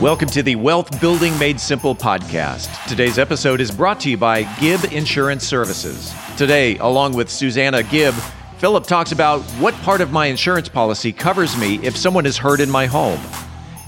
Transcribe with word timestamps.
Welcome 0.00 0.28
to 0.28 0.44
the 0.44 0.54
Wealth 0.54 1.00
Building 1.00 1.36
Made 1.40 1.58
Simple 1.58 1.92
podcast. 1.92 2.86
Today's 2.86 3.18
episode 3.18 3.60
is 3.60 3.72
brought 3.72 3.98
to 4.02 4.10
you 4.10 4.16
by 4.16 4.44
Gibb 4.60 4.92
Insurance 4.92 5.42
Services. 5.42 6.14
Today, 6.36 6.78
along 6.78 7.14
with 7.14 7.28
Susanna 7.28 7.82
Gibb, 7.82 8.14
Philip 8.58 8.86
talks 8.86 9.10
about 9.10 9.42
what 9.58 9.74
part 9.82 10.00
of 10.00 10.12
my 10.12 10.26
insurance 10.26 10.68
policy 10.68 11.10
covers 11.10 11.58
me 11.58 11.84
if 11.84 11.96
someone 11.96 12.26
is 12.26 12.36
hurt 12.36 12.60
in 12.60 12.70
my 12.70 12.86
home. 12.86 13.18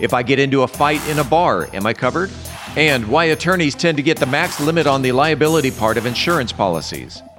If 0.01 0.13
I 0.13 0.25
get 0.25 0.41
into 0.41 0.63
a 0.63 0.67
fight 0.67 1.01
in 1.09 1.21
a 1.21 1.25
bar, 1.25 1.69
am 1.73 1.87
I 1.87 1.95
covered? 1.95 2.33
And 2.75 3.07
why 3.07 3.27
attorneys 3.27 3.77
tend 3.77 3.97
to 3.99 4.03
get 4.03 4.19
the 4.19 4.27
max 4.27 4.59
limit 4.59 4.89
on 4.89 5.03
the 5.03 5.13
liability 5.13 5.71
part 5.71 5.97
of 5.97 6.07
insurance 6.07 6.51
policies. 6.51 7.23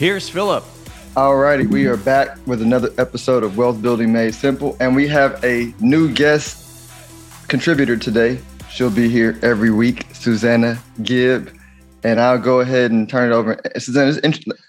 Here's 0.00 0.30
Philip. 0.30 0.64
Alrighty, 1.14 1.68
we 1.68 1.84
are 1.84 1.98
back 1.98 2.38
with 2.46 2.62
another 2.62 2.88
episode 2.96 3.42
of 3.42 3.58
Wealth 3.58 3.82
Building 3.82 4.10
Made 4.10 4.34
Simple, 4.34 4.74
and 4.80 4.96
we 4.96 5.06
have 5.08 5.44
a 5.44 5.74
new 5.78 6.10
guest 6.10 6.90
contributor 7.48 7.98
today. 7.98 8.40
She'll 8.70 8.88
be 8.88 9.10
here 9.10 9.38
every 9.42 9.70
week, 9.70 10.06
Susanna 10.14 10.82
Gibb. 11.02 11.54
And 12.02 12.18
I'll 12.18 12.38
go 12.38 12.60
ahead 12.60 12.92
and 12.92 13.10
turn 13.10 13.30
it 13.30 13.34
over. 13.34 13.60
Susanna, 13.76 14.18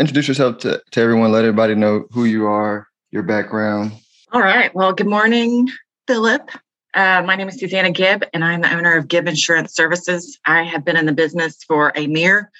introduce 0.01 0.27
yourself 0.27 0.57
to, 0.57 0.81
to 0.91 0.99
everyone. 0.99 1.31
Let 1.31 1.45
everybody 1.45 1.75
know 1.75 2.07
who 2.11 2.25
you 2.25 2.47
are, 2.47 2.89
your 3.11 3.23
background. 3.23 3.93
All 4.33 4.41
right. 4.41 4.75
Well, 4.75 4.91
good 4.91 5.07
morning, 5.07 5.69
Philip. 6.07 6.51
Uh, 6.93 7.23
my 7.25 7.37
name 7.37 7.47
is 7.47 7.57
Susanna 7.57 7.91
Gibb, 7.91 8.25
and 8.33 8.43
I'm 8.43 8.59
the 8.59 8.75
owner 8.75 8.97
of 8.97 9.07
Gibb 9.07 9.29
Insurance 9.29 9.73
Services. 9.73 10.37
I 10.45 10.63
have 10.63 10.83
been 10.83 10.97
in 10.97 11.05
the 11.05 11.13
business 11.13 11.63
for 11.63 11.93
a 11.95 12.07
mere 12.07 12.51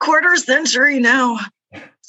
quarter 0.00 0.36
century 0.36 1.00
now. 1.00 1.38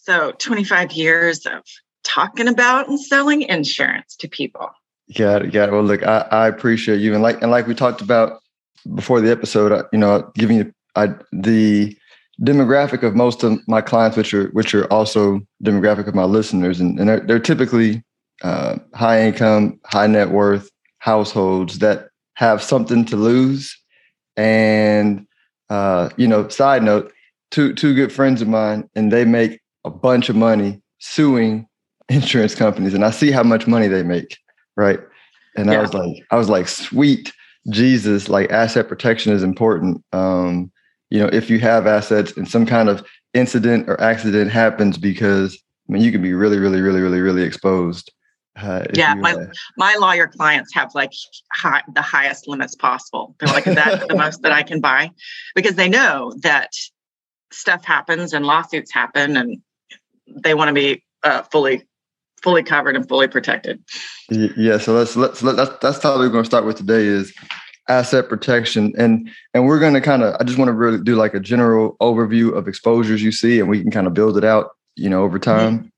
So 0.04 0.32
25 0.40 0.94
years 0.94 1.46
of 1.46 1.62
talking 2.04 2.48
about 2.48 2.90
and 2.90 3.00
selling 3.00 3.44
insurance 3.44 4.16
to 4.16 4.28
people. 4.28 4.68
Got 5.16 5.44
it. 5.44 5.52
Got 5.52 5.70
it. 5.70 5.72
Well, 5.74 5.84
look, 5.84 6.02
I, 6.02 6.28
I 6.32 6.48
appreciate 6.48 7.02
you. 7.02 7.14
And 7.14 7.22
like, 7.22 7.40
and 7.44 7.52
like 7.52 7.68
we 7.68 7.76
talked 7.76 8.02
about 8.02 8.40
before 8.96 9.22
the 9.22 9.30
episode, 9.30 9.86
you 9.94 10.00
know, 10.00 10.32
giving 10.34 10.58
you 10.58 10.74
I, 10.96 11.10
the 11.32 11.96
demographic 12.42 13.04
of 13.04 13.16
most 13.16 13.44
of 13.44 13.60
my 13.68 13.80
clients, 13.80 14.18
which 14.18 14.34
are, 14.34 14.48
which 14.50 14.74
are 14.74 14.92
also 14.92 15.40
demographic 15.64 16.08
of 16.08 16.16
my 16.16 16.24
listeners. 16.24 16.80
And, 16.80 17.00
and 17.00 17.08
they're, 17.08 17.20
they're 17.20 17.40
typically 17.40 18.04
uh, 18.42 18.78
high 18.96 19.22
income, 19.22 19.80
high 19.86 20.08
net 20.08 20.32
worth 20.32 20.72
households 20.98 21.78
that 21.78 22.08
have 22.36 22.64
something 22.64 23.06
to 23.06 23.16
lose. 23.16 23.78
And, 24.36 25.28
uh, 25.70 26.10
you 26.18 26.28
know, 26.28 26.48
side 26.48 26.82
note, 26.82 27.14
two, 27.52 27.76
two 27.76 27.94
good 27.94 28.12
friends 28.12 28.42
of 28.42 28.48
mine, 28.48 28.90
and 28.96 29.12
they 29.12 29.26
make 29.26 29.61
a 29.86 29.90
bunch 29.90 30.30
of 30.30 30.36
money 30.36 30.82
suing 31.00 31.68
insurance 32.10 32.56
companies 32.56 32.94
and 32.94 33.06
I 33.06 33.12
see 33.12 33.32
how 33.32 33.44
much 33.44 33.68
money 33.68 33.88
they 33.88 34.04
make, 34.04 34.38
right? 34.76 35.00
And 35.56 35.70
yeah. 35.70 35.80
I 35.80 35.82
was 35.82 35.94
like, 35.94 36.24
I 36.32 36.36
was 36.38 36.50
like, 36.50 36.68
sweet 36.68 37.32
Jesus, 37.70 38.30
like 38.30 38.52
asset 38.52 38.88
protection 38.88 39.34
is 39.34 39.44
important. 39.44 40.04
Um, 40.14 40.72
you 41.09 41.20
know, 41.20 41.30
if 41.32 41.50
you 41.50 41.59
have 41.59 41.88
assets 41.88 42.36
and 42.38 42.48
some 42.48 42.66
kind 42.66 42.90
of 42.90 43.06
incident 43.34 43.90
or 43.90 44.00
accident 44.02 44.52
happens, 44.52 44.98
because 44.98 45.62
I 45.88 45.94
mean, 45.94 46.02
you 46.02 46.12
can 46.12 46.22
be 46.22 46.34
really, 46.34 46.58
really, 46.58 46.81
really, 46.81 47.02
really, 47.02 47.19
really 47.19 47.44
exposed. 47.44 48.12
Uh, 48.59 48.84
yeah, 48.94 49.13
my 49.13 49.34
uh, 49.34 49.46
my 49.78 49.96
lawyer 50.00 50.28
clients 50.28 50.74
have 50.74 50.94
like 50.94 51.12
high, 51.53 51.81
the 51.94 52.02
highest 52.02 52.48
limits 52.48 52.75
possible. 52.75 53.36
They're 53.40 53.53
like, 53.53 53.63
"That's 53.63 54.06
the 54.08 54.16
most 54.16 54.42
that 54.42 54.52
I 54.52 54.63
can 54.63 54.81
buy," 54.81 55.12
because 55.56 55.75
they 55.75 55.88
know 55.88 56.34
that 56.42 56.72
stuff 57.52 57.86
happens 57.86 58.34
and 58.34 58.46
lawsuits 58.46 58.94
happen, 58.94 59.38
and 59.38 59.62
they 60.36 60.53
want 60.53 60.69
to 60.69 60.74
be 60.74 61.03
uh, 61.24 61.44
fully 61.44 61.88
fully 62.42 62.64
covered 62.64 62.96
and 62.96 63.08
fully 63.08 63.28
protected. 63.28 63.84
Yeah, 64.30 64.78
so 64.78 64.94
let's 64.94 65.16
let's 65.16 65.44
let, 65.44 65.56
that's 65.56 65.72
that's 65.81 66.03
how 66.03 66.18
we're 66.18 66.30
going 66.30 66.44
to 66.44 66.50
start 66.50 66.66
with 66.66 66.78
today 66.78 67.06
is 67.06 67.34
asset 67.88 68.30
protection 68.30 68.94
and 68.97 69.30
and 69.53 69.66
we're 69.66 69.80
going 69.80 69.94
to 69.94 70.02
kind 70.02 70.24
of 70.24 70.36
I 70.40 70.44
just 70.44 70.58
want 70.58 70.69
to 70.69 70.74
really 70.74 71.03
do 71.03 71.16
like 71.16 71.34
a 71.34 71.40
general 71.40 71.97
overview 72.02 72.56
of 72.56 72.68
exposures 72.68 73.22
you 73.22 73.31
see 73.31 73.59
and 73.59 73.69
we 73.69 73.81
can 73.81 73.92
kind 73.92 74.08
of 74.08 74.14
build 74.14 74.38
it 74.38 74.44
out, 74.44 74.72
you 74.96 75.09
know, 75.09 75.24
over 75.24 75.40
time. 75.40 75.92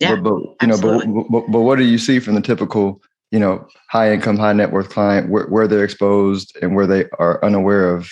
Yeah, 0.00 0.16
but, 0.16 0.22
but 0.22 0.42
you 0.62 0.68
know, 0.68 0.80
but, 0.80 1.28
but, 1.30 1.50
but 1.50 1.60
what 1.60 1.76
do 1.76 1.84
you 1.84 1.98
see 1.98 2.20
from 2.20 2.34
the 2.36 2.40
typical, 2.40 3.02
you 3.32 3.40
know, 3.40 3.66
high 3.90 4.12
income, 4.12 4.36
high 4.36 4.52
net 4.52 4.70
worth 4.70 4.90
client 4.90 5.28
where, 5.28 5.46
where 5.46 5.66
they're 5.66 5.84
exposed 5.84 6.56
and 6.62 6.76
where 6.76 6.86
they 6.86 7.06
are 7.18 7.44
unaware 7.44 7.94
of, 7.94 8.08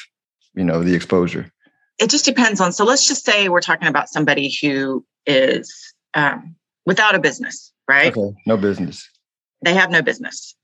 you 0.54 0.64
know, 0.64 0.82
the 0.82 0.94
exposure? 0.94 1.50
It 1.98 2.10
just 2.10 2.24
depends 2.24 2.60
on. 2.60 2.72
So 2.72 2.84
let's 2.84 3.06
just 3.08 3.24
say 3.24 3.48
we're 3.48 3.60
talking 3.60 3.88
about 3.88 4.08
somebody 4.08 4.54
who 4.60 5.04
is 5.26 5.94
um, 6.14 6.54
without 6.84 7.14
a 7.14 7.18
business, 7.18 7.72
right? 7.88 8.16
Okay, 8.16 8.36
no 8.46 8.56
business. 8.56 9.08
They 9.62 9.74
have 9.74 9.90
no 9.90 10.02
business. 10.02 10.54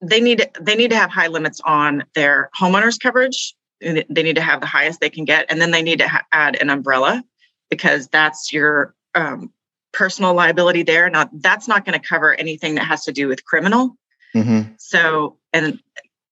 They 0.00 0.20
need 0.20 0.48
they 0.60 0.74
need 0.74 0.90
to 0.90 0.96
have 0.96 1.10
high 1.10 1.28
limits 1.28 1.60
on 1.64 2.04
their 2.14 2.50
homeowners 2.58 3.00
coverage. 3.00 3.54
They 3.80 4.04
need 4.08 4.36
to 4.36 4.42
have 4.42 4.60
the 4.60 4.66
highest 4.66 5.00
they 5.00 5.10
can 5.10 5.24
get, 5.24 5.46
and 5.50 5.60
then 5.60 5.72
they 5.72 5.82
need 5.82 5.98
to 5.98 6.08
ha- 6.08 6.26
add 6.30 6.60
an 6.60 6.70
umbrella 6.70 7.24
because 7.68 8.06
that's 8.08 8.52
your 8.52 8.94
um, 9.14 9.52
personal 9.92 10.34
liability 10.34 10.82
there. 10.82 11.08
Now, 11.10 11.28
that's 11.32 11.68
not 11.68 11.84
going 11.84 11.98
to 11.98 12.06
cover 12.06 12.34
anything 12.34 12.74
that 12.76 12.84
has 12.84 13.04
to 13.04 13.12
do 13.12 13.28
with 13.28 13.44
criminal. 13.44 13.96
Mm-hmm. 14.34 14.72
So, 14.78 15.38
and 15.52 15.80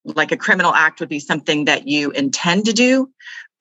like 0.03 0.31
a 0.31 0.37
criminal 0.37 0.73
act 0.73 0.99
would 0.99 1.09
be 1.09 1.19
something 1.19 1.65
that 1.65 1.87
you 1.87 2.11
intend 2.11 2.65
to 2.65 2.73
do, 2.73 3.09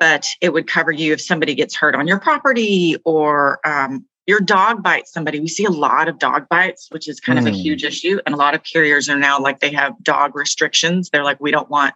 but 0.00 0.26
it 0.40 0.52
would 0.52 0.66
cover 0.66 0.90
you 0.90 1.12
if 1.12 1.20
somebody 1.20 1.54
gets 1.54 1.76
hurt 1.76 1.94
on 1.94 2.08
your 2.08 2.18
property 2.18 2.96
or 3.04 3.60
um, 3.64 4.04
your 4.26 4.40
dog 4.40 4.82
bites 4.82 5.12
somebody. 5.12 5.38
We 5.38 5.48
see 5.48 5.66
a 5.66 5.70
lot 5.70 6.08
of 6.08 6.18
dog 6.18 6.48
bites, 6.48 6.88
which 6.90 7.06
is 7.06 7.20
kind 7.20 7.38
mm. 7.38 7.42
of 7.42 7.48
a 7.48 7.56
huge 7.56 7.82
mm. 7.82 7.88
issue. 7.88 8.18
And 8.24 8.34
a 8.34 8.38
lot 8.38 8.54
of 8.54 8.64
carriers 8.64 9.08
are 9.08 9.18
now 9.18 9.38
like 9.38 9.60
they 9.60 9.72
have 9.72 9.94
dog 10.02 10.34
restrictions. 10.34 11.10
They're 11.10 11.22
like, 11.22 11.38
we 11.38 11.50
don't 11.50 11.68
want 11.70 11.94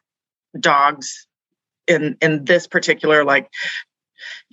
dogs 0.61 1.27
in 1.89 2.17
in 2.21 2.45
this 2.45 2.67
particular 2.67 3.25
like 3.25 3.51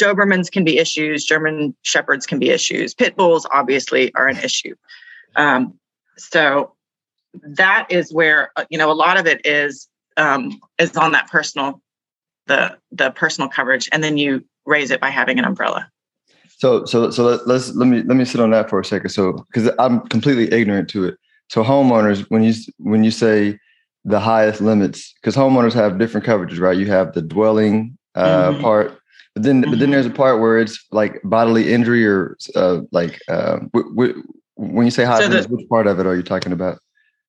Dobermans 0.02 0.52
can 0.52 0.64
be 0.64 0.80
issues, 0.80 1.26
German 1.26 1.76
Shepherds 1.82 2.26
can 2.26 2.40
be 2.40 2.50
issues, 2.50 2.94
pit 2.94 3.16
bulls 3.16 3.46
obviously 3.52 4.14
are 4.16 4.28
an 4.28 4.38
issue. 4.38 4.76
Um, 5.36 5.80
so 6.18 6.74
that 7.42 7.88
is 7.90 8.14
where 8.14 8.52
uh, 8.56 8.66
you 8.70 8.78
know 8.78 8.92
a 8.92 8.94
lot 8.94 9.18
of 9.18 9.28
it 9.28 9.46
is 9.46 9.88
um, 10.18 10.60
is 10.78 10.96
on 10.98 11.12
that 11.14 11.30
personal 11.30 11.82
the 12.52 12.78
the 12.92 13.12
personal 13.12 13.50
coverage 13.50 13.88
and 13.92 14.04
then 14.04 14.18
you 14.18 14.44
raise 14.66 14.92
it 14.92 15.00
by 15.00 15.10
having 15.10 15.40
an 15.40 15.46
umbrella 15.46 15.90
so 16.58 16.86
so 16.86 17.10
so 17.10 17.24
let, 17.24 17.48
us 17.48 17.74
let 17.76 17.88
me 17.88 18.04
let 18.04 18.18
me 18.18 18.26
sit 18.26 18.42
on 18.42 18.52
that 18.52 18.70
for 18.70 18.80
a 18.80 18.86
second 18.86 19.10
so 19.10 19.34
because 19.52 19.72
i'm 19.80 20.02
completely 20.10 20.52
ignorant 20.52 20.90
to 20.90 21.06
it 21.06 21.16
so 21.50 21.64
homeowners 21.64 22.26
when 22.30 22.44
you 22.44 22.54
when 22.78 23.04
you 23.04 23.12
say 23.12 23.58
the 24.04 24.20
highest 24.20 24.60
limits 24.60 25.14
because 25.22 25.36
homeowners 25.36 25.74
have 25.74 25.98
different 25.98 26.26
coverages 26.26 26.60
right 26.60 26.78
you 26.78 26.88
have 26.88 27.14
the 27.14 27.22
dwelling 27.22 27.98
uh, 28.16 28.50
mm-hmm. 28.50 28.62
part 28.62 28.98
but 29.34 29.44
then 29.44 29.62
mm-hmm. 29.62 29.72
but 29.72 29.80
then 29.80 29.88
mm-hmm. 29.88 29.94
there's 29.94 30.06
a 30.06 30.10
part 30.10 30.42
where 30.42 30.60
it's 30.60 30.86
like 30.92 31.22
bodily 31.24 31.72
injury 31.72 32.06
or 32.06 32.38
uh, 32.56 32.82
like 32.92 33.20
uh, 33.30 33.60
w- 33.74 33.90
w- 33.96 34.24
when 34.56 34.86
you 34.86 34.92
say 34.92 35.06
high 35.06 35.20
so 35.20 35.28
limits, 35.28 35.48
the, 35.48 35.56
which 35.56 35.70
part 35.70 35.88
of 35.88 36.00
it 36.00 36.06
are 36.06 36.16
you 36.16 36.24
talking 36.24 36.52
about 36.52 36.80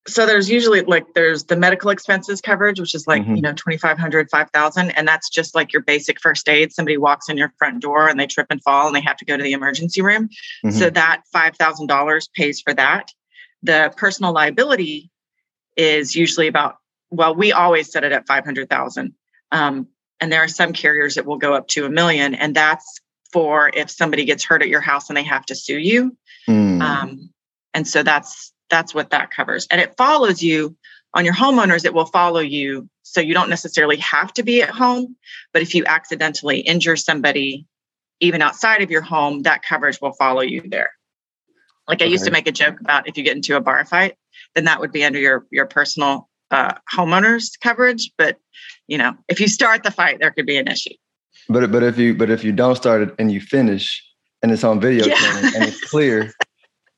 so 0.09 0.27
there's 0.27 0.51
usually 0.51 0.81
like 0.81 1.07
there's 1.15 1.45
the 1.45 1.57
medical 1.57 1.91
expenses 1.91 2.41
coverage 2.41 2.81
which 2.81 2.95
is 2.95 3.07
like 3.07 3.23
mm-hmm. 3.23 3.37
you 3.37 3.43
know 3.43 3.53
2500 3.53 4.29
5000 4.31 4.91
and 4.91 5.07
that's 5.07 5.29
just 5.29 5.55
like 5.55 5.73
your 5.73 5.83
basic 5.83 6.21
first 6.21 6.49
aid 6.49 6.73
somebody 6.73 6.97
walks 6.97 7.29
in 7.29 7.37
your 7.37 7.53
front 7.59 7.81
door 7.81 8.09
and 8.09 8.19
they 8.19 8.27
trip 8.27 8.47
and 8.51 8.63
fall 8.63 8.87
and 8.87 8.97
they 8.97 9.01
have 9.01 9.17
to 9.17 9.25
go 9.25 9.37
to 9.37 9.43
the 9.43 9.53
emergency 9.53 10.03
room 10.03 10.29
mm-hmm. 10.65 10.71
so 10.71 10.91
that 10.91 11.23
$5000 11.35 12.33
pays 12.35 12.61
for 12.61 12.75
that 12.75 13.11
the 13.63 13.93
personal 13.97 14.33
liability 14.33 15.11
is 15.77 16.17
usually 16.17 16.49
about 16.49 16.77
well 17.11 17.35
we 17.35 17.53
always 17.53 17.91
set 17.91 18.05
it 18.05 18.13
at 18.13 18.27
500000 18.27 19.15
um, 19.53 19.87
and 20.21 20.33
there 20.33 20.43
are 20.43 20.49
some 20.49 20.73
carriers 20.73 21.15
that 21.15 21.27
will 21.27 21.39
go 21.39 21.55
up 21.55 21.69
to 21.69 21.85
a 21.85 21.91
million 21.91 22.35
and 22.35 22.57
that's 22.57 23.01
for 23.33 23.71
if 23.73 23.89
somebody 23.91 24.25
gets 24.25 24.45
hurt 24.45 24.63
at 24.63 24.69
your 24.69 24.81
house 24.81 25.09
and 25.09 25.17
they 25.17 25.23
have 25.23 25.47
to 25.47 25.55
sue 25.55 25.79
you 25.79 26.17
mm. 26.49 26.83
um, 26.83 27.31
and 27.73 27.87
so 27.87 28.03
that's 28.03 28.52
that's 28.73 28.95
what 28.95 29.11
that 29.11 29.31
covers. 29.31 29.69
And 29.71 29.81
it 29.81 29.97
follows 29.97 30.43
you 30.43 30.75
on 31.15 31.27
your 31.27 31.35
homeowners, 31.35 31.85
it 31.85 31.93
will 31.93 32.07
follow 32.07 32.41
you. 32.41 32.89
So 33.03 33.21
you 33.21 33.35
don't 33.35 33.51
necessarily 33.51 33.99
have 33.99 34.33
to 34.33 34.43
be 34.43 34.63
at 34.63 34.71
home, 34.71 35.15
but 35.53 35.61
if 35.61 35.75
you 35.75 35.85
accidentally 35.87 36.61
injure 36.61 36.97
somebody, 36.97 37.67
even 38.21 38.41
outside 38.41 38.83
of 38.83 38.91
your 38.91 39.03
home, 39.03 39.43
that 39.43 39.63
coverage 39.63 40.01
will 40.01 40.15
follow 40.15 40.41
you 40.41 40.63
there. 40.65 40.91
Like 41.87 42.01
I 42.01 42.07
used 42.07 42.25
to 42.25 42.31
make 42.31 42.47
a 42.47 42.53
joke 42.53 42.81
about 42.81 43.09
if 43.09 43.19
you 43.19 43.25
get 43.25 43.37
into 43.37 43.57
a 43.57 43.61
bar 43.61 43.85
fight, 43.85 44.17
then 44.55 44.65
that 44.65 44.81
would 44.81 44.93
be 44.93 45.05
under 45.05 45.19
your 45.19 45.47
your 45.51 45.67
personal 45.67 46.31
uh, 46.51 46.75
homeowners 46.95 47.51
coverage. 47.61 48.13
But 48.17 48.39
you 48.87 48.97
know, 48.97 49.15
if 49.29 49.41
you 49.41 49.49
start 49.49 49.83
the 49.83 49.91
fight, 49.91 50.19
there 50.21 50.31
could 50.31 50.47
be 50.47 50.57
an 50.57 50.69
issue. 50.69 50.95
But 51.49 51.71
but 51.73 51.83
if 51.83 51.99
you 51.99 52.15
but 52.15 52.31
if 52.31 52.45
you 52.45 52.53
don't 52.53 52.77
start 52.77 53.03
it 53.03 53.15
and 53.19 53.31
you 53.33 53.41
finish 53.41 54.03
and 54.43 54.53
it's 54.53 54.65
on 54.65 54.81
video 54.81 55.07
yeah. 55.07 55.51
and 55.55 55.65
it's 55.65 55.81
clear, 55.91 56.33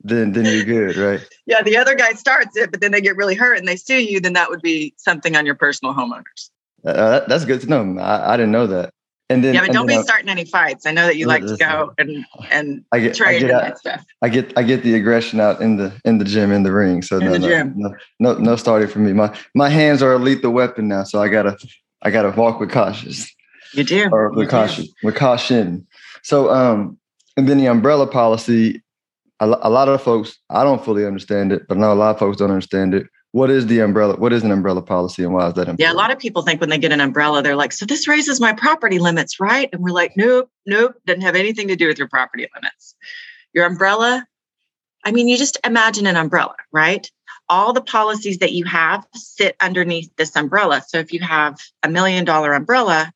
then 0.05 0.33
then 0.33 0.45
you're 0.45 0.63
good, 0.63 0.97
right? 0.97 1.27
Yeah, 1.47 1.63
the 1.63 1.77
other 1.77 1.95
guy 1.95 2.13
starts 2.13 2.55
it, 2.55 2.71
but 2.71 2.79
then 2.79 2.91
they 2.91 3.01
get 3.01 3.15
really 3.15 3.35
hurt 3.35 3.57
and 3.57 3.67
they 3.67 3.75
sue 3.75 4.01
you. 4.01 4.19
Then 4.19 4.33
that 4.33 4.49
would 4.49 4.61
be 4.61 4.93
something 4.97 5.35
on 5.35 5.45
your 5.45 5.55
personal 5.55 5.93
homeowners. 5.93 6.51
Uh, 6.85 6.93
that, 6.93 7.27
that's 7.27 7.45
good 7.45 7.61
to 7.61 7.67
know. 7.67 7.99
I, 7.99 8.33
I, 8.33 8.37
didn't 8.37 8.51
know 8.51 8.67
that. 8.67 8.93
And 9.31 9.43
then 9.43 9.55
yeah, 9.55 9.65
but 9.65 9.73
don't 9.73 9.87
be 9.87 9.99
starting 10.03 10.29
any 10.29 10.45
fights. 10.45 10.85
I 10.85 10.91
know 10.91 11.07
that 11.07 11.17
you 11.17 11.25
like 11.25 11.43
to 11.43 11.57
go 11.57 11.93
and 11.97 12.23
and 12.51 12.85
I 12.91 12.99
get, 12.99 13.15
trade 13.15 13.43
I 13.43 13.47
get, 13.47 13.63
and 13.63 13.77
stuff. 13.77 14.05
I 14.21 14.29
get 14.29 14.53
I 14.55 14.61
get 14.61 14.83
the 14.83 14.93
aggression 14.93 15.39
out 15.39 15.61
in 15.61 15.77
the 15.77 15.91
in 16.05 16.19
the 16.19 16.25
gym 16.25 16.51
in 16.51 16.61
the 16.61 16.71
ring. 16.71 17.01
So 17.01 17.17
in 17.17 17.25
no, 17.25 17.37
no, 17.37 17.63
no, 17.75 17.95
no 18.19 18.33
no 18.35 18.55
starting 18.55 18.87
for 18.87 18.99
me. 18.99 19.13
My 19.13 19.35
my 19.55 19.69
hands 19.69 20.03
are 20.03 20.13
a 20.13 20.19
lethal 20.19 20.51
weapon 20.51 20.87
now, 20.87 21.03
so 21.03 21.19
I 21.19 21.29
gotta 21.29 21.57
I 22.03 22.11
gotta 22.11 22.29
walk 22.39 22.59
with 22.59 22.69
cautious. 22.69 23.27
You 23.73 23.83
do. 23.83 24.07
Or 24.11 24.29
with 24.29 24.43
you 24.43 24.47
caution. 24.47 24.85
Do. 24.85 24.91
With 25.01 25.15
caution. 25.15 25.87
So 26.21 26.51
um 26.51 26.99
and 27.35 27.49
then 27.49 27.57
the 27.57 27.65
umbrella 27.65 28.05
policy, 28.05 28.83
a, 29.39 29.45
a 29.45 29.69
lot 29.69 29.89
of 29.89 30.01
folks, 30.01 30.37
I 30.49 30.63
don't 30.63 30.83
fully 30.83 31.05
understand 31.05 31.51
it, 31.51 31.67
but 31.67 31.77
I 31.77 31.81
know 31.81 31.93
a 31.93 31.95
lot 31.95 32.11
of 32.11 32.19
folks 32.19 32.37
don't 32.37 32.51
understand 32.51 32.93
it. 32.93 33.07
What 33.31 33.49
is 33.49 33.67
the 33.67 33.79
umbrella? 33.79 34.15
What 34.15 34.31
is 34.31 34.43
an 34.43 34.51
umbrella 34.51 34.81
policy 34.81 35.23
and 35.23 35.33
why 35.33 35.47
is 35.47 35.53
that 35.55 35.67
important? 35.67 35.81
Yeah, 35.81 35.91
a 35.91 35.93
lot 35.93 36.09
of 36.09 36.19
people 36.19 36.41
think 36.41 36.61
when 36.61 36.69
they 36.69 36.77
get 36.77 36.93
an 36.93 37.01
umbrella, 37.01 37.43
they're 37.43 37.57
like, 37.57 37.73
so 37.73 37.85
this 37.85 38.07
raises 38.07 38.39
my 38.39 38.53
property 38.53 38.97
limits, 38.97 39.41
right? 39.41 39.67
And 39.73 39.83
we're 39.83 39.91
like, 39.91 40.13
nope, 40.15 40.49
nope, 40.65 40.95
doesn't 41.05 41.21
have 41.21 41.35
anything 41.35 41.67
to 41.67 41.75
do 41.75 41.87
with 41.87 41.97
your 41.97 42.07
property 42.07 42.47
limits. 42.55 42.95
Your 43.53 43.65
umbrella, 43.65 44.25
I 45.03 45.11
mean, 45.11 45.27
you 45.27 45.37
just 45.37 45.57
imagine 45.65 46.07
an 46.07 46.15
umbrella, 46.15 46.55
right? 46.71 47.11
All 47.49 47.73
the 47.73 47.81
policies 47.81 48.37
that 48.37 48.53
you 48.53 48.63
have 48.65 49.05
sit 49.13 49.57
underneath 49.59 50.09
this 50.15 50.33
umbrella. 50.37 50.81
So 50.87 50.99
if 50.99 51.11
you 51.11 51.19
have 51.19 51.59
a 51.83 51.89
million 51.89 52.23
dollar 52.23 52.53
umbrella, 52.53 53.11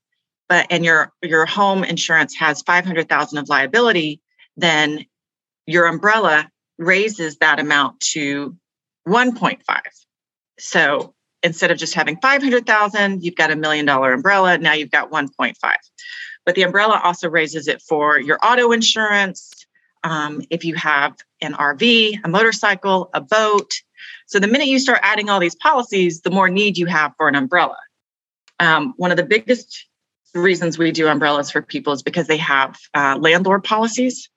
but 0.50 0.68
and 0.69 0.83
your 0.83 1.13
your 1.24 1.45
home 1.45 1.86
insurance 1.86 2.36
has 2.36 2.62
500,000 2.63 3.38
of 3.38 3.48
liability, 3.48 4.21
then 4.57 5.06
your 5.69 5.86
umbrella 5.86 6.50
raises 6.77 7.38
that 7.38 7.60
amount 7.60 8.00
to 8.00 8.56
1.5. 9.07 9.60
So 10.57 11.13
instead 11.44 11.71
of 11.71 11.77
just 11.77 11.94
having 11.94 12.18
500,000, 12.21 13.24
you've 13.24 13.36
got 13.36 13.51
a 13.51 13.56
million 13.56 13.86
dollar 13.86 14.13
umbrella, 14.13 14.57
now 14.57 14.74
you've 14.74 14.92
got 14.92 15.12
1.5. 15.12 15.56
But 16.45 16.56
the 16.56 16.63
umbrella 16.63 17.00
also 17.04 17.30
raises 17.30 17.68
it 17.68 17.81
for 17.81 18.19
your 18.19 18.39
auto 18.44 18.71
insurance, 18.71 19.51
um, 20.04 20.42
if 20.50 20.66
you 20.66 20.74
have 20.75 21.16
an 21.42 21.54
RV, 21.54 22.19
a 22.24 22.27
motorcycle, 22.27 23.10
a 23.13 23.21
boat. 23.21 23.71
So 24.25 24.39
the 24.39 24.48
minute 24.48 24.68
you 24.68 24.80
start 24.80 25.00
adding 25.04 25.30
all 25.30 25.39
these 25.39 25.56
policies, 25.56 26.21
the 26.21 26.31
more 26.31 26.50
need 26.50 26.77
you 26.77 26.88
have 26.88 27.13
for 27.18 27.27
an 27.27 27.36
umbrella. 27.36 27.77
Um, 28.60 28.94
one 28.98 29.12
of 29.12 29.18
the 29.18 29.24
biggest 29.24 29.86
reasons 30.33 30.77
we 30.77 30.92
do 30.92 31.07
umbrellas 31.07 31.51
for 31.51 31.62
people 31.62 31.94
is 31.94 32.01
because 32.01 32.27
they 32.27 32.38
have 32.38 32.77
uh, 32.94 33.18
landlord 33.19 33.63
policies, 33.63 34.30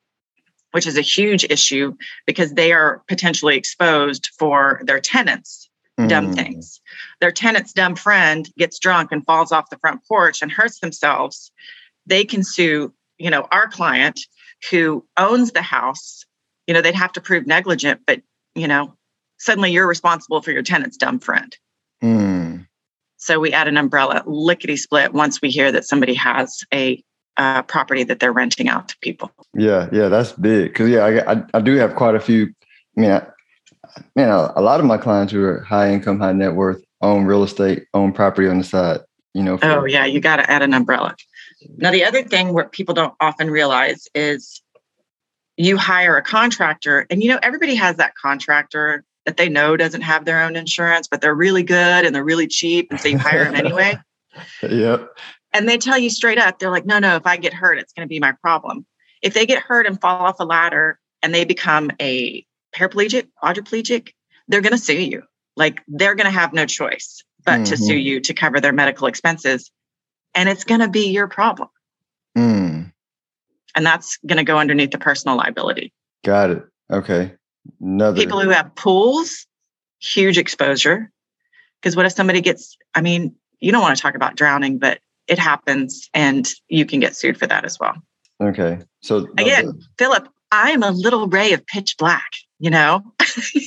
which 0.72 0.86
is 0.86 0.98
a 0.98 1.02
huge 1.02 1.44
issue 1.44 1.94
because 2.26 2.52
they 2.52 2.72
are 2.72 3.02
potentially 3.08 3.56
exposed 3.56 4.30
for 4.38 4.82
their 4.84 5.00
tenants 5.00 5.70
mm. 5.98 6.08
dumb 6.08 6.32
things. 6.32 6.80
Their 7.20 7.32
tenant's 7.32 7.72
dumb 7.72 7.96
friend 7.96 8.48
gets 8.56 8.78
drunk 8.78 9.12
and 9.12 9.24
falls 9.24 9.52
off 9.52 9.70
the 9.70 9.78
front 9.78 10.04
porch 10.06 10.42
and 10.42 10.50
hurts 10.50 10.80
themselves. 10.80 11.50
They 12.06 12.24
can 12.24 12.42
sue, 12.42 12.92
you 13.18 13.30
know, 13.30 13.46
our 13.50 13.68
client 13.68 14.20
who 14.70 15.06
owns 15.16 15.52
the 15.52 15.62
house. 15.62 16.24
You 16.66 16.74
know, 16.74 16.80
they'd 16.80 16.94
have 16.94 17.12
to 17.12 17.20
prove 17.20 17.46
negligent, 17.46 18.02
but 18.06 18.22
you 18.54 18.68
know, 18.68 18.94
suddenly 19.38 19.72
you're 19.72 19.86
responsible 19.86 20.42
for 20.42 20.52
your 20.52 20.62
tenant's 20.62 20.96
dumb 20.96 21.18
friend. 21.18 21.56
Mm. 22.02 22.66
So 23.16 23.38
we 23.38 23.52
add 23.52 23.68
an 23.68 23.76
umbrella 23.76 24.22
lickety 24.26 24.76
split 24.76 25.12
once 25.12 25.40
we 25.40 25.50
hear 25.50 25.70
that 25.72 25.84
somebody 25.84 26.14
has 26.14 26.64
a 26.74 27.02
uh, 27.36 27.62
property 27.62 28.04
that 28.04 28.20
they're 28.20 28.32
renting 28.32 28.68
out 28.68 28.88
to 28.88 28.96
people. 28.98 29.30
Yeah, 29.54 29.88
yeah, 29.92 30.08
that's 30.08 30.32
big. 30.32 30.72
Because 30.72 30.88
yeah, 30.88 31.04
I, 31.04 31.32
I, 31.32 31.42
I 31.54 31.60
do 31.60 31.76
have 31.76 31.94
quite 31.94 32.14
a 32.14 32.20
few. 32.20 32.52
I 32.96 33.00
mean, 33.00 33.10
I, 33.10 33.26
man, 34.16 34.28
a, 34.28 34.52
a, 34.56 34.62
lot 34.62 34.80
of 34.80 34.86
my 34.86 34.98
clients 34.98 35.32
who 35.32 35.42
are 35.44 35.60
high 35.60 35.90
income, 35.90 36.18
high 36.18 36.32
net 36.32 36.54
worth 36.54 36.82
own 37.00 37.24
real 37.24 37.42
estate, 37.42 37.86
own 37.94 38.12
property 38.12 38.48
on 38.48 38.58
the 38.58 38.64
side. 38.64 39.00
You 39.34 39.42
know. 39.42 39.58
For, 39.58 39.66
oh 39.66 39.84
yeah, 39.84 40.04
you 40.04 40.20
got 40.20 40.36
to 40.36 40.50
add 40.50 40.62
an 40.62 40.74
umbrella. 40.74 41.16
Now 41.76 41.90
the 41.90 42.04
other 42.04 42.22
thing 42.22 42.52
what 42.52 42.72
people 42.72 42.94
don't 42.94 43.14
often 43.20 43.50
realize 43.50 44.08
is 44.14 44.62
you 45.56 45.76
hire 45.76 46.16
a 46.16 46.22
contractor, 46.22 47.06
and 47.10 47.22
you 47.22 47.30
know 47.30 47.38
everybody 47.42 47.74
has 47.76 47.96
that 47.96 48.14
contractor 48.14 49.04
that 49.24 49.36
they 49.36 49.48
know 49.48 49.76
doesn't 49.76 50.02
have 50.02 50.24
their 50.24 50.42
own 50.42 50.56
insurance, 50.56 51.08
but 51.08 51.20
they're 51.20 51.34
really 51.34 51.62
good 51.62 52.04
and 52.04 52.14
they're 52.14 52.24
really 52.24 52.48
cheap. 52.48 52.88
And 52.90 53.00
so 53.00 53.08
you 53.08 53.18
hire 53.18 53.44
them 53.44 53.54
anyway. 53.54 53.96
yep. 54.62 55.08
And 55.52 55.68
they 55.68 55.78
tell 55.78 55.98
you 55.98 56.10
straight 56.10 56.38
up, 56.38 56.58
they're 56.58 56.70
like, 56.70 56.86
no, 56.86 56.98
no, 56.98 57.16
if 57.16 57.26
I 57.26 57.36
get 57.36 57.52
hurt, 57.52 57.78
it's 57.78 57.92
going 57.92 58.06
to 58.06 58.08
be 58.08 58.20
my 58.20 58.32
problem. 58.32 58.86
If 59.20 59.34
they 59.34 59.46
get 59.46 59.62
hurt 59.62 59.86
and 59.86 60.00
fall 60.00 60.24
off 60.24 60.40
a 60.40 60.44
ladder 60.44 60.98
and 61.22 61.34
they 61.34 61.44
become 61.44 61.90
a 62.00 62.44
paraplegic, 62.74 63.28
quadriplegic, 63.42 64.12
they're 64.48 64.62
going 64.62 64.72
to 64.72 64.78
sue 64.78 65.00
you. 65.00 65.22
Like 65.56 65.82
they're 65.86 66.14
going 66.14 66.26
to 66.26 66.30
have 66.30 66.52
no 66.52 66.66
choice 66.66 67.22
but 67.44 67.52
mm-hmm. 67.52 67.64
to 67.64 67.76
sue 67.76 67.96
you 67.96 68.20
to 68.20 68.34
cover 68.34 68.60
their 68.60 68.72
medical 68.72 69.06
expenses. 69.06 69.70
And 70.34 70.48
it's 70.48 70.64
going 70.64 70.80
to 70.80 70.88
be 70.88 71.10
your 71.10 71.28
problem. 71.28 71.68
Mm. 72.36 72.92
And 73.74 73.86
that's 73.86 74.18
going 74.26 74.38
to 74.38 74.44
go 74.44 74.58
underneath 74.58 74.90
the 74.90 74.98
personal 74.98 75.36
liability. 75.36 75.92
Got 76.24 76.50
it. 76.50 76.64
Okay. 76.90 77.32
Another. 77.80 78.16
People 78.16 78.40
who 78.40 78.50
have 78.50 78.74
pools, 78.74 79.46
huge 80.00 80.38
exposure. 80.38 81.10
Because 81.80 81.96
what 81.96 82.06
if 82.06 82.12
somebody 82.12 82.40
gets, 82.40 82.76
I 82.94 83.00
mean, 83.00 83.34
you 83.60 83.72
don't 83.72 83.82
want 83.82 83.96
to 83.96 84.02
talk 84.02 84.14
about 84.14 84.36
drowning, 84.36 84.78
but 84.78 85.00
it 85.32 85.38
happens 85.38 86.10
and 86.12 86.52
you 86.68 86.84
can 86.84 87.00
get 87.00 87.16
sued 87.16 87.38
for 87.38 87.46
that 87.46 87.64
as 87.64 87.78
well. 87.80 87.94
Okay. 88.42 88.78
So 89.00 89.26
again, 89.38 89.80
Philip, 89.98 90.28
I'm 90.52 90.82
a 90.82 90.90
little 90.90 91.26
ray 91.26 91.52
of 91.54 91.66
pitch 91.66 91.96
black, 91.96 92.30
you 92.58 92.68
know? 92.68 93.02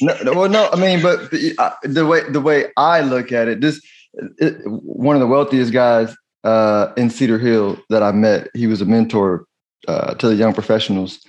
no, 0.02 0.16
well, 0.34 0.50
no, 0.50 0.70
I 0.72 0.76
mean, 0.80 1.02
but 1.02 1.34
uh, 1.58 1.72
the 1.82 2.06
way, 2.06 2.22
the 2.30 2.40
way 2.40 2.68
I 2.78 3.02
look 3.02 3.32
at 3.32 3.48
it, 3.48 3.62
this, 3.62 3.82
it, 4.38 4.62
one 4.66 5.16
of 5.16 5.20
the 5.20 5.28
wealthiest 5.28 5.74
guys 5.74 6.16
uh, 6.44 6.94
in 6.96 7.10
Cedar 7.10 7.40
Hill 7.40 7.80
that 7.90 8.04
I 8.04 8.12
met, 8.12 8.50
he 8.54 8.68
was 8.68 8.82
a 8.82 8.86
mentor 8.86 9.48
uh, 9.88 10.14
to 10.14 10.28
the 10.28 10.36
young 10.36 10.54
professionals 10.54 11.20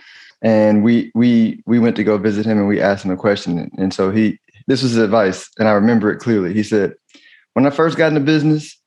and 0.43 0.85
we 0.85 1.11
we 1.15 1.63
we 1.67 1.79
went 1.79 1.97
to 1.97 2.05
go 2.05 2.19
visit 2.19 2.45
him 2.45 2.59
and 2.59 2.69
we 2.69 2.81
asked 2.81 3.05
him 3.05 3.11
a 3.11 3.17
question 3.17 3.71
and 3.79 3.95
so 3.95 4.11
he 4.11 4.39
this 4.67 4.83
was 4.83 4.93
his 4.93 5.03
advice 5.03 5.49
and 5.59 5.69
i 5.69 5.73
remember 5.73 6.11
it 6.11 6.19
clearly 6.19 6.53
he 6.53 6.63
said 6.63 6.95
when 7.55 7.67
i 7.67 7.71
first 7.71 7.97
got 7.97 8.09
into 8.09 8.21
business 8.21 8.79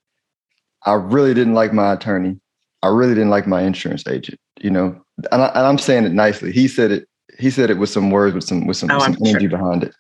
i 0.86 0.94
really 0.94 1.34
didn't 1.34 1.54
like 1.54 1.74
my 1.74 1.94
attorney 1.94 2.40
i 2.84 2.88
really 2.88 3.14
didn't 3.14 3.30
like 3.30 3.48
my 3.48 3.62
insurance 3.62 4.06
agent 4.08 4.40
you 4.60 4.70
know 4.70 5.00
and, 5.32 5.42
I, 5.42 5.70
am 5.70 5.78
saying 5.78 6.06
it 6.06 6.14
nicely 6.14 6.52
he 6.52 6.68
said 6.68 6.92
it 6.92 7.08
he 7.38 7.50
said 7.50 7.70
it 7.70 7.78
with 7.78 7.90
some 7.90 8.12
words 8.12 8.36
with 8.36 8.44
some 8.44 8.68
with 8.68 8.78
some, 8.78 8.92
oh, 8.92 9.00
some 9.00 9.18
energy 9.26 9.48
sure. 9.48 9.58
behind 9.58 9.84
it 9.84 9.94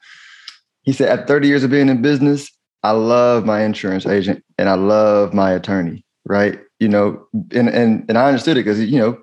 he 0.83 0.93
said 0.93 1.09
at 1.09 1.27
30 1.27 1.48
years 1.48 1.63
of 1.63 1.71
being 1.71 1.89
in 1.89 2.01
business 2.01 2.50
i 2.83 2.91
love 2.91 3.45
my 3.45 3.63
insurance 3.63 4.05
agent 4.05 4.43
and 4.57 4.69
i 4.69 4.75
love 4.75 5.33
my 5.33 5.51
attorney 5.51 6.05
right 6.25 6.59
you 6.79 6.88
know 6.88 7.25
and 7.53 7.69
and, 7.69 8.05
and 8.07 8.17
i 8.17 8.27
understood 8.27 8.57
it 8.57 8.63
because 8.63 8.79
you 8.79 9.00
know 9.00 9.19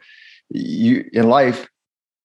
you 0.51 1.09
in 1.13 1.29
life 1.29 1.69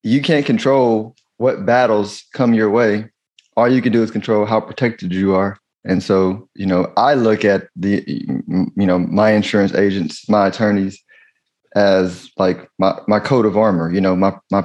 you 0.03 0.21
can't 0.21 0.45
control 0.45 1.15
what 1.37 1.65
battles 1.65 2.23
come 2.33 2.53
your 2.53 2.69
way. 2.69 3.09
All 3.57 3.67
you 3.67 3.81
can 3.81 3.91
do 3.91 4.03
is 4.03 4.11
control 4.11 4.45
how 4.45 4.59
protected 4.59 5.13
you 5.13 5.35
are. 5.35 5.57
And 5.83 6.03
so, 6.03 6.47
you 6.55 6.65
know, 6.65 6.91
I 6.97 7.15
look 7.15 7.43
at 7.43 7.67
the, 7.75 8.03
you 8.07 8.85
know, 8.85 8.99
my 8.99 9.31
insurance 9.31 9.73
agents, 9.73 10.29
my 10.29 10.47
attorneys 10.47 11.01
as 11.75 12.29
like 12.37 12.69
my, 12.77 12.99
my 13.07 13.19
coat 13.19 13.45
of 13.45 13.57
armor, 13.57 13.91
you 13.91 14.01
know, 14.01 14.15
my, 14.15 14.33
my, 14.51 14.63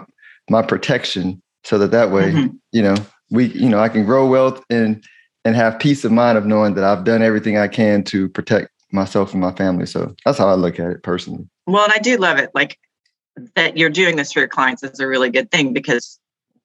my 0.51 0.63
protection 0.63 1.43
so 1.65 1.79
that 1.79 1.91
that 1.93 2.11
way, 2.11 2.33
mm-hmm. 2.33 2.57
you 2.73 2.83
know, 2.83 2.97
we, 3.31 3.47
you 3.47 3.69
know, 3.69 3.79
I 3.79 3.89
can 3.89 4.05
grow 4.05 4.27
wealth 4.27 4.63
and, 4.69 5.03
and 5.45 5.57
have 5.57 5.79
peace 5.79 6.05
of 6.05 6.13
mind 6.13 6.37
of 6.37 6.45
knowing 6.45 6.75
that 6.75 6.85
I've 6.85 7.05
done 7.05 7.23
everything 7.23 7.57
I 7.57 7.69
can 7.69 8.03
to 8.05 8.29
protect 8.29 8.71
myself 8.93 9.33
and 9.33 9.41
my 9.41 9.53
family. 9.53 9.87
So 9.87 10.15
that's 10.25 10.39
how 10.39 10.49
I 10.49 10.55
look 10.55 10.79
at 10.79 10.91
it 10.91 11.03
personally. 11.03 11.49
Well, 11.67 11.85
and 11.85 11.93
I 11.93 11.99
do 11.99 12.17
love 12.17 12.39
it. 12.39 12.51
Like 12.55 12.79
that 13.55 13.77
you're 13.77 13.91
doing 13.91 14.17
this 14.17 14.33
for 14.33 14.41
your 14.41 14.49
clients 14.49 14.83
is 14.83 15.01
a 15.01 15.07
really 15.07 15.31
good 15.31 15.51
thing 15.51 15.73
because 15.73 16.19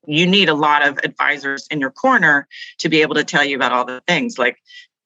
you 0.07 0.25
need 0.25 0.49
a 0.49 0.53
lot 0.53 0.87
of 0.87 0.99
advisors 1.03 1.67
in 1.69 1.79
your 1.79 1.91
corner 1.91 2.47
to 2.79 2.89
be 2.89 3.01
able 3.01 3.15
to 3.15 3.23
tell 3.23 3.43
you 3.43 3.55
about 3.55 3.71
all 3.71 3.85
the 3.85 4.01
things. 4.07 4.37
Like 4.37 4.57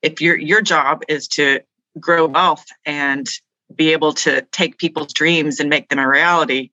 if 0.01 0.21
your 0.21 0.37
your 0.37 0.61
job 0.61 1.03
is 1.07 1.27
to 1.27 1.61
grow 1.99 2.27
wealth 2.27 2.65
and 2.85 3.27
be 3.73 3.91
able 3.93 4.13
to 4.13 4.41
take 4.51 4.77
people's 4.77 5.13
dreams 5.13 5.59
and 5.59 5.69
make 5.69 5.89
them 5.89 5.97
a 5.97 6.07
reality 6.07 6.69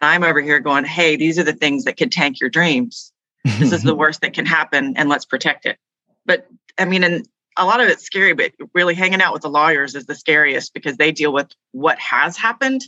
and 0.00 0.08
i'm 0.08 0.22
over 0.22 0.40
here 0.40 0.60
going 0.60 0.84
hey 0.84 1.16
these 1.16 1.38
are 1.38 1.44
the 1.44 1.52
things 1.52 1.84
that 1.84 1.96
could 1.96 2.12
tank 2.12 2.40
your 2.40 2.50
dreams. 2.50 3.12
This 3.44 3.72
is 3.72 3.82
the 3.82 3.94
worst 4.02 4.20
that 4.20 4.34
can 4.34 4.46
happen 4.46 4.94
and 4.96 5.08
let's 5.08 5.24
protect 5.24 5.66
it. 5.66 5.78
But 6.24 6.46
i 6.78 6.84
mean 6.84 7.02
and 7.02 7.26
a 7.56 7.64
lot 7.64 7.80
of 7.80 7.88
it's 7.88 8.04
scary 8.04 8.34
but 8.34 8.52
really 8.72 8.94
hanging 8.94 9.20
out 9.20 9.32
with 9.32 9.42
the 9.42 9.50
lawyers 9.50 9.96
is 9.96 10.06
the 10.06 10.14
scariest 10.14 10.72
because 10.72 10.96
they 10.96 11.10
deal 11.10 11.32
with 11.32 11.50
what 11.72 11.98
has 11.98 12.36
happened. 12.36 12.82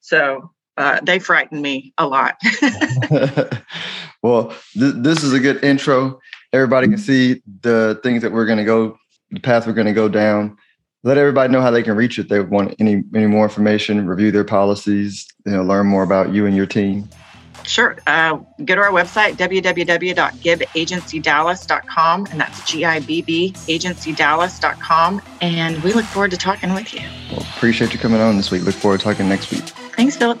So 0.00 0.50
uh, 0.76 1.00
they 1.02 1.20
frighten 1.20 1.62
me 1.62 1.94
a 1.96 2.06
lot. 2.06 2.36
well, 4.26 4.52
th- 4.74 4.94
this 4.96 5.22
is 5.22 5.32
a 5.32 5.40
good 5.40 5.64
intro. 5.64 6.20
Everybody 6.52 6.88
can 6.88 6.98
see 6.98 7.40
the 7.60 7.98
things 8.02 8.20
that 8.22 8.32
we're 8.32 8.46
going 8.46 8.58
to 8.58 8.64
go 8.64 8.98
the 9.30 9.40
path 9.40 9.66
we're 9.66 9.72
going 9.72 9.86
to 9.86 9.92
go 9.92 10.08
down. 10.08 10.56
Let 11.02 11.18
everybody 11.18 11.52
know 11.52 11.60
how 11.60 11.70
they 11.70 11.82
can 11.82 11.94
reach 11.96 12.18
it. 12.18 12.28
They 12.28 12.40
want 12.40 12.74
any 12.80 13.02
any 13.14 13.26
more 13.26 13.44
information, 13.44 14.06
review 14.06 14.32
their 14.32 14.44
policies, 14.44 15.26
you 15.44 15.52
know, 15.52 15.62
learn 15.62 15.86
more 15.86 16.02
about 16.02 16.32
you 16.32 16.46
and 16.46 16.56
your 16.56 16.64
team. 16.66 17.06
Sure. 17.64 17.98
Uh, 18.06 18.38
go 18.64 18.76
to 18.76 18.80
our 18.80 18.90
website, 18.90 19.34
www.gibbagencydallas.com, 19.34 22.26
and 22.30 22.40
that's 22.40 22.70
G 22.70 22.84
I 22.84 23.00
B 23.00 23.22
B 23.22 23.52
agencydallas.com. 23.56 25.20
And 25.40 25.82
we 25.82 25.92
look 25.92 26.04
forward 26.06 26.30
to 26.32 26.36
talking 26.36 26.74
with 26.74 26.92
you. 26.94 27.00
Well, 27.30 27.40
appreciate 27.56 27.92
you 27.92 27.98
coming 27.98 28.20
on 28.20 28.36
this 28.36 28.52
week. 28.52 28.62
Look 28.62 28.74
forward 28.74 29.00
to 29.00 29.04
talking 29.04 29.28
next 29.28 29.50
week. 29.50 29.64
Thanks, 29.96 30.16
Philip. 30.16 30.40